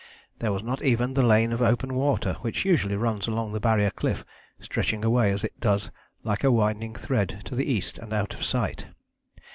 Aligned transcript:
There 0.39 0.51
was 0.51 0.63
not 0.63 0.81
even 0.81 1.13
the 1.13 1.21
lane 1.21 1.53
of 1.53 1.61
open 1.61 1.93
water 1.93 2.33
which 2.41 2.65
usually 2.65 2.95
runs 2.97 3.27
along 3.27 3.51
the 3.51 3.59
Barrier 3.59 3.91
cliff 3.91 4.25
stretching 4.59 5.05
away 5.05 5.31
as 5.31 5.43
it 5.43 5.59
does 5.59 5.91
like 6.23 6.43
a 6.43 6.51
winding 6.51 6.95
thread 6.95 7.41
to 7.45 7.53
the 7.53 7.71
east 7.71 7.99
and 7.99 8.11
out 8.11 8.33
of 8.33 8.43
sight. 8.43 8.87